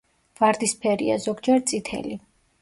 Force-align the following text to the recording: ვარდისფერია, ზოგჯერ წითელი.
ვარდისფერია, 0.43 1.19
ზოგჯერ 1.27 1.63
წითელი. 1.73 2.17